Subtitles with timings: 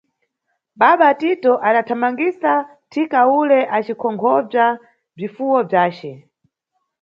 [0.79, 2.51] Baba Tito adathamangisa
[2.91, 4.65] thika ule acikonkhobza
[5.15, 6.11] bzifuwo bzace.